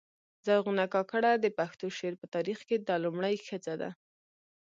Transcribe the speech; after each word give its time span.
زرغونه 0.45 0.83
کاکړه 0.93 1.31
د 1.37 1.45
پښتو 1.57 1.85
شعر 1.97 2.13
په 2.21 2.25
تاریخ 2.35 2.57
کښي 2.67 2.77
دا 2.87 2.95
لومړۍ 3.05 3.35
ښځه 3.47 3.73
ده. 3.81 3.89